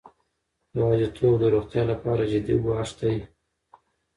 [0.77, 3.15] یوازیتوب د روغتیا لپاره جدي ګواښ دی.